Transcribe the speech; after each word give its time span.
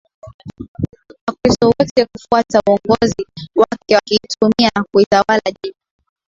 Wakristo 1.27 1.67
wote 1.67 2.05
kufuata 2.13 2.61
uongozi 2.69 3.25
wake 3.55 3.95
wakiitumia 3.95 4.69
na 4.75 4.83
kuitawala 4.83 5.41
dini 5.63 5.75